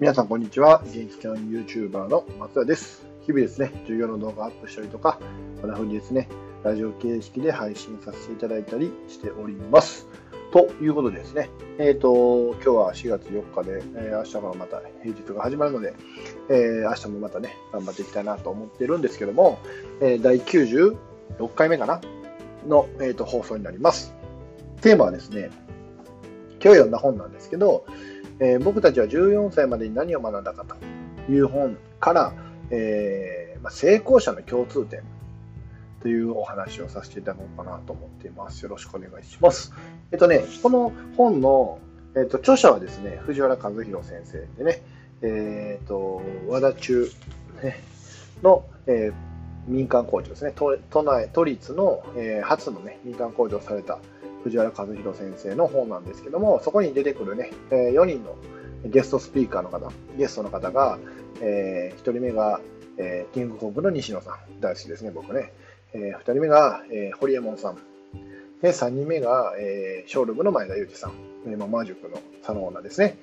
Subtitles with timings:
[0.00, 0.82] 皆さんこんにちは。
[0.94, 3.06] 元気ちゃん YouTuber の松田です。
[3.26, 5.18] 日々ですね、授業の動画アップしたりとか、
[5.60, 6.26] こんな風にですね、
[6.64, 10.08] ラジオ形式で配信させていただいたりしております。
[10.54, 15.92] ということでですね、えっ、と、今日は4月4日で、えー明日からまた平日が始まるので、
[16.48, 19.58] えー明日もまたね、頑張っていきたいなと思ってるんですけども、
[20.00, 20.96] えー第96
[21.54, 22.00] 回目かな？
[22.66, 24.14] の、えー、と放送になります。
[24.80, 25.50] テーマはですね、
[26.52, 27.84] 今日読んだ本なんですけど、
[28.40, 30.76] えー僕たちは14歳までに何を学んだかと
[31.30, 32.32] いう本から、
[32.70, 35.02] えーまあ、成功者の共通点
[36.00, 38.62] というお話をさせていただこうかなと思っています。
[38.62, 39.72] よろしくお願いします。
[40.10, 41.78] えっとね、この本の、
[42.16, 44.82] えっと、著者はですね、藤原和弘先生でね、
[45.20, 47.04] えっと、和田中、
[47.62, 47.80] ね、
[48.42, 49.30] の、えー
[49.68, 53.98] 民間工場ですね、都都内、都立の、えー初の、ね、民間工場をされた
[54.44, 58.36] 藤原和弘先生の本なんですけども、そこに出てくるね、え4人の
[58.84, 60.98] ゲストスピーカーの方、ゲストの方が、
[61.40, 62.60] え1人目が、
[62.96, 65.52] えーキングコングの西野さん、大好きですね、僕ね。
[65.92, 67.78] え2人目が、えー、堀エモ門さん。
[68.62, 71.12] で、3人目が、えーショールームの前田裕二さん。
[71.46, 73.16] えーまあマー塾の佐野オーナーですね。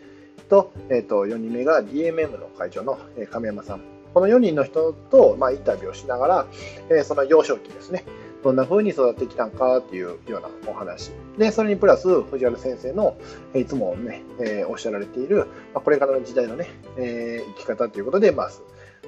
[0.49, 3.81] と、えー、と4人目が DMM の会長の、えー亀山さん。
[4.13, 6.47] この4人の人と、まあ、インタビューをしながら、
[6.89, 8.03] えーその幼少期ですね、
[8.43, 11.11] どんな風に育ってきたんかっていうようなお話。
[11.37, 13.17] で、それにプラス、藤原先生の、
[13.55, 18.61] いつもね、えーおっしゃられている、まあ、これからの時代のね、えー生き方ということで、まあ、そ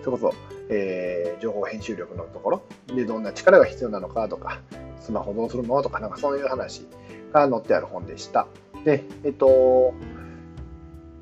[0.06, 0.34] れこそ、
[0.70, 4.62] えー情報編集力のところでどんな力が必要なのかとか、
[5.00, 6.86] スマホどうするのとか、なんかそういう話
[7.32, 8.48] が載ってある本でした。
[8.84, 9.94] で、えっと、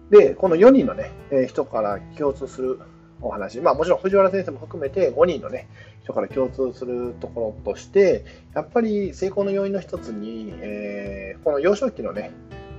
[0.09, 2.79] で、この4人のね、えー人から共通する
[3.21, 5.67] お話、まあもちろん藤原先生も含めて5人のね、
[6.03, 12.31] 人から共通するところとして、やっぱり成功の要因の一つに、えーこの幼少期のね、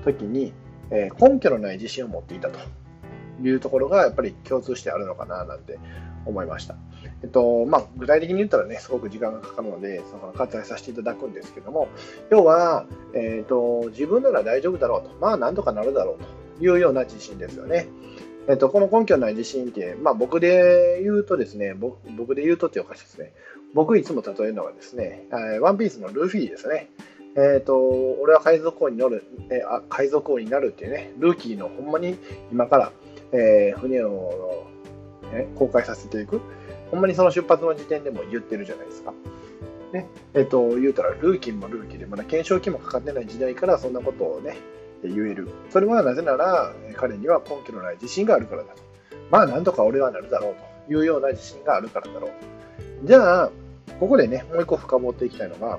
[0.05, 0.53] 時に、
[0.91, 2.59] えー根拠のない自信を持っていたと
[3.43, 5.79] いうところがやっぱり共通してあるのかななんて
[6.27, 6.77] 思いました。
[7.23, 11.89] えっとまあ、具体的に言ったらね、すごく時間がかかるので、その割愛させていただくんですけども、
[12.31, 17.89] 要は、えっと自分なら大丈夫だろうと、まあなんとかなるだろうというような自信ですよね。
[18.49, 23.33] えっと、この根拠のない自信って、まあ、僕で言うとですね、僕僕で言うとっておかしいですね。
[23.75, 25.27] 僕いつも例えるのはですね、
[25.61, 26.89] ワンピースのルフィですね。
[27.37, 32.17] えっ、と、俺は海賊王に乗る、えーあ海賊王になるっていうね、ルーキーのほんまに
[32.51, 32.93] 今から、
[33.33, 34.65] えー船を、
[35.33, 36.41] ね、公開させていく。
[36.91, 39.13] ほんまにその出発の時点でも言ってるじゃないですか。
[39.93, 44.57] ね、えっ、と、言うたら、ルーキーもルーキーで、まだ検証期もかかってない時代からそんなことをね、
[45.05, 45.49] 言える。
[45.71, 48.83] それはなぜなら、彼には根拠のない自信があるからだと。
[49.31, 50.55] まあ、なんとか俺はなるだろう
[50.89, 53.07] というような自信があるからだろう。
[53.07, 53.51] じゃあ、
[54.01, 55.79] ここでね、もう一個深掘っていきたいのが、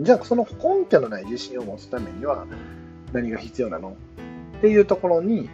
[0.00, 2.46] じゃあ、その根拠のない自信を持つためには
[3.12, 3.96] 何が必要なの？
[4.58, 5.50] っていうところに、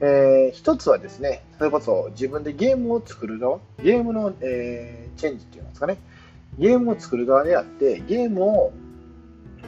[0.00, 5.98] えー一つはですね、それこそ自分でゲームを作る側、ゲームの、えーチェンジっていうんですかね、
[6.58, 8.72] ゲームを作る側であって、ゲームを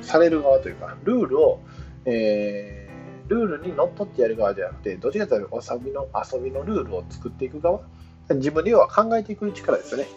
[0.01, 1.61] される側というか、ルールを、
[2.05, 2.91] えー
[3.31, 7.81] ルールにのっとってやる側ではなくて、どちらかというと遊びの遊びのルールを作っていく側、
[8.29, 10.09] 自分で要は考えていく力ですよね。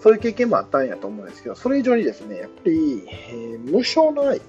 [0.00, 4.40] そういう経験もあったんやと思うんですけど、それ以上にですね、やっぱり、えー無償の愛、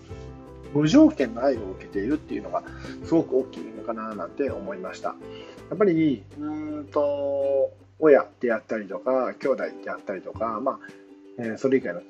[0.73, 2.63] 無条件の愛を受けているっていうのが
[3.03, 5.09] すごく大きいのかななんて思いました。
[5.69, 10.79] やっぱり、うーんと、親であったりとか、兄弟であったりとか、まあ、
[11.37, 12.01] えそれ以外の、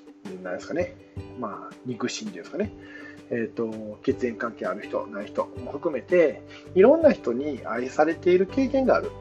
[0.43, 0.95] なんですかね、
[1.39, 2.71] まあ、肉親ですかね、
[3.29, 6.41] えーと、血縁関係ある人、ない人も含めて、
[6.75, 9.11] いろんな人に愛されている経験がある。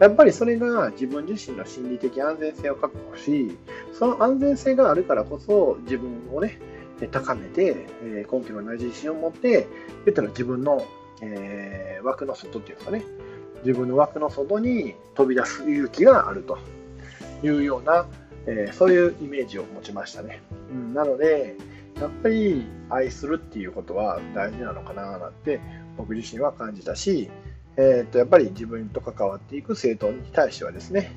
[0.00, 3.56] やっぱりそれが自分自身の心理的安全性を確保し、
[3.92, 6.58] その安全性があるからこそ自分をね、
[7.10, 9.66] 高めて、え根拠のない自信を持って、
[10.04, 10.84] 言ったら自分の、
[11.20, 13.02] えー枠の外っていうかね、
[13.64, 16.58] 自分の枠の外に飛び出す勇気があると
[17.42, 18.06] いうような、
[18.46, 20.40] えーそういうイメージを持ちましたね。
[20.70, 21.56] うん、なので、
[22.00, 25.60] やっぱり愛するっていうことは大事なのかななんて
[25.96, 27.30] 僕自身は感じたし、
[27.76, 31.12] えー、とやっぱり自分と関わっていく生徒に対してはですね、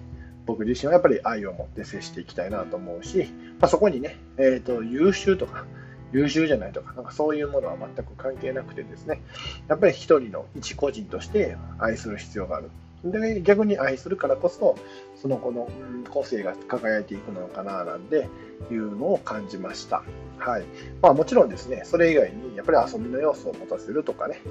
[0.46, 5.66] 僕自身はやっぱり愛を持って接していきたいなと思うし、まあ、そこにね、えー、と優秀とか
[6.14, 9.22] 優秀じゃないとか、なんかそういうものは全く関係なくてですね、
[9.68, 12.70] やっぱり一人の一個人として愛する必要がある。
[13.04, 14.76] で逆に愛するからこそ、
[15.16, 15.70] その子の
[16.10, 18.28] 個性が輝いていくのかななんて
[18.72, 20.04] いうのを感じました。
[20.38, 20.64] はい。
[21.02, 24.42] まあもちろんですね、それ以外にやっぱり遊びの要素を持たせるとかね、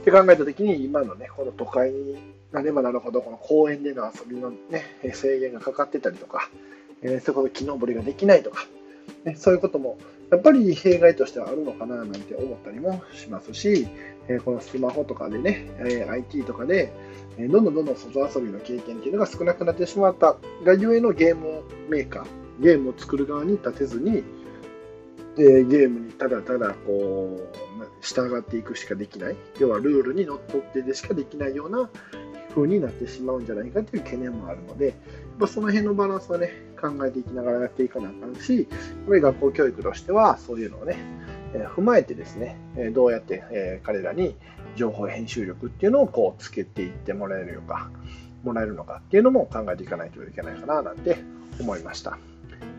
[0.00, 2.18] って考えたときに今のね、この都会に
[2.52, 6.50] なればなるほど、この公園での遊びのね、制限がかかってたりとか、
[7.02, 8.66] えー、そこで木登りができないとか、
[9.24, 9.98] ね、そういうことも
[10.30, 13.86] やっぱり弊害としてはあるのかななんて思ったりもしますし、
[14.28, 16.92] えこのスマホとかでね、え IT とかで、
[17.38, 20.36] えどんどんどんどん外遊びの経験っていうのが少なくなってしまった。
[20.64, 22.26] がゆえのゲームメーカー、
[22.60, 24.24] ゲームを作る側に立てずに、
[25.36, 27.56] でゲームにただただこう
[28.02, 31.88] 従っていくしかできない、要はルールにのっとってでしかできないような
[32.54, 34.96] 風になってしまうんじゃないかという懸念もあるので、やっ
[35.40, 40.96] ぱその辺のバランスはね、考えていきながらやっていかなあかんし、やっぱり学校教育としてはそういうのをね、
[41.52, 42.56] 踏まえてですね、
[42.94, 44.36] どうやって、彼らに
[44.76, 47.90] 情報編集力っていうのをこうつけていってもらえるのか、
[48.42, 51.18] もらえるのかっていうのも考えていかないといけないかななんて
[51.60, 52.18] 思いました。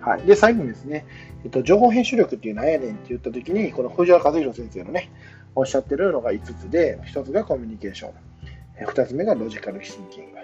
[0.02, 0.22] はい。
[0.24, 1.06] で、最後にですね、
[1.44, 5.12] えっと、情報編集力っていうのはやねんって言ったときに、この藤原和弘先生のね、
[5.56, 10.38] おっしゃってるのが5つで、1つがコミュニケーション、2つ目がロジカルシンキング、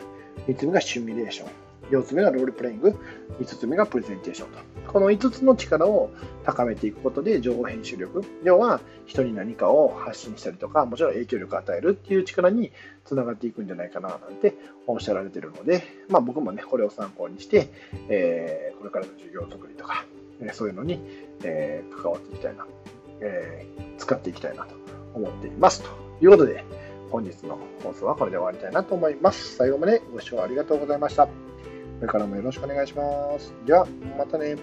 [0.48, 1.50] 3つ目がシミュレーション、
[1.90, 2.96] 4つ目がロールプレイング、
[3.40, 4.60] 5つ目がプレゼンテーションと。
[4.92, 6.12] この5つの力を
[6.44, 12.72] 高めていくことで情報編集力、要は人に何かを発信したりとか、もちろん影響力を与えるっていう力に
[13.06, 14.56] つながっていくんじゃないかななんて
[14.88, 17.70] おっしゃられてるので、まあ、僕もね、これを参考にして、
[18.10, 20.06] えー、これからの授業作りとか、
[20.54, 21.00] そういうのに、
[21.44, 22.66] えー、関わっていきたいな、
[23.22, 24.76] えー、使っていきたいなと
[25.14, 25.84] 思っています。
[25.84, 25.90] と
[26.22, 26.64] いうことで、
[27.12, 29.56] 本日の放送はこれで終わりたいなと思います。
[29.56, 31.49] 最後までご視聴ありがとうございました。
[32.00, 33.04] これからもよろしくお願いしま
[33.38, 33.54] す。
[33.66, 33.86] では、
[34.18, 34.56] またね。